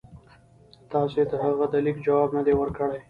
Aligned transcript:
تاسي 0.91 1.21
د 1.29 1.31
هغه 1.43 1.65
د 1.73 1.75
لیک 1.85 1.97
جواب 2.05 2.29
نه 2.37 2.41
دی 2.45 2.53
ورکړی. 2.57 2.97